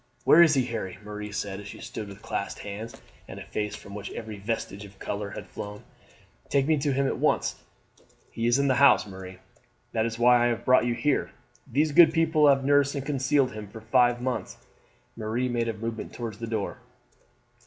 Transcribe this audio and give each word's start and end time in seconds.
"Where 0.23 0.41
is 0.41 0.55
he, 0.55 0.65
Harry?" 0.65 0.97
Marie 1.05 1.31
said 1.31 1.59
as 1.59 1.67
she 1.67 1.79
stood 1.79 2.07
with 2.07 2.23
clasped 2.23 2.61
hands, 2.61 2.99
and 3.27 3.39
a 3.39 3.43
face 3.45 3.75
from 3.75 3.93
which 3.93 4.09
every 4.13 4.37
vestige 4.39 4.83
of 4.83 4.97
colour 4.97 5.29
had 5.29 5.45
flown. 5.45 5.83
"Take 6.49 6.65
me 6.65 6.75
to 6.79 6.91
him 6.91 7.05
at 7.05 7.19
once." 7.19 7.61
"He 8.31 8.47
is 8.47 8.57
in 8.57 8.67
the 8.67 8.73
house, 8.81 9.05
Marie; 9.05 9.37
that 9.91 10.07
is 10.07 10.17
why 10.17 10.43
I 10.43 10.47
have 10.47 10.65
brought 10.65 10.87
you 10.87 10.95
here. 10.95 11.29
These 11.71 11.91
good 11.91 12.13
people 12.15 12.47
have 12.47 12.65
nursed 12.65 12.95
and 12.95 13.05
concealed 13.05 13.51
him 13.51 13.67
for 13.67 13.79
five 13.81 14.19
months." 14.19 14.57
Marie 15.15 15.49
made 15.49 15.67
a 15.67 15.73
movement 15.73 16.13
towards 16.13 16.39
the 16.39 16.47
door. 16.47 16.79